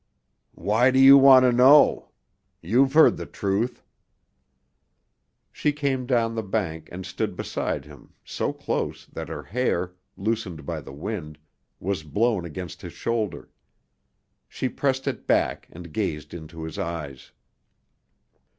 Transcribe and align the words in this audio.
"Why 0.55 0.89
do 0.89 0.97
you 0.97 1.15
want 1.15 1.43
to 1.43 1.51
know? 1.51 2.09
You've 2.59 2.93
heard 2.93 3.17
the 3.17 3.27
truth." 3.27 3.83
She 5.51 5.71
came 5.71 6.07
down 6.07 6.33
the 6.33 6.41
bank 6.41 6.89
and 6.91 7.05
stood 7.05 7.35
beside 7.35 7.85
him 7.85 8.13
so 8.25 8.51
close 8.51 9.05
that 9.05 9.29
her 9.29 9.43
hair, 9.43 9.93
loosened 10.17 10.65
by 10.65 10.81
the 10.81 10.91
wind, 10.91 11.37
was 11.79 12.01
blown 12.01 12.45
against 12.45 12.81
his 12.81 12.93
shoulder. 12.93 13.51
She 14.49 14.69
pressed 14.69 15.05
it 15.07 15.27
back 15.27 15.67
and 15.71 15.93
gazed 15.93 16.33
into 16.33 16.63
his 16.63 16.79
eyes. 16.79 17.31